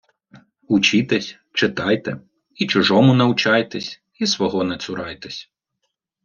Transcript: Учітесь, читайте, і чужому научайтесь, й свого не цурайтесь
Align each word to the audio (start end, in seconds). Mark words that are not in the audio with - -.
Учітесь, 0.67 1.35
читайте, 1.53 2.21
і 2.55 2.67
чужому 2.67 3.13
научайтесь, 3.13 4.01
й 4.17 4.25
свого 4.27 4.63
не 4.63 4.77
цурайтесь 4.77 5.51